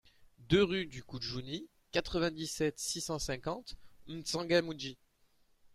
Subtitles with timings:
[0.49, 3.75] deux rue Koudjouni, quatre-vingt-dix-sept, six cent cinquante,
[4.07, 4.97] M'Tsangamouji